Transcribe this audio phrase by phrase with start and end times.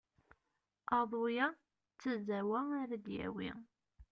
[0.97, 1.47] Aḍu-ya
[1.93, 3.51] d tazawwa ara d-yawi.